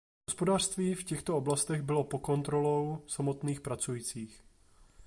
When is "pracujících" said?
3.61-4.43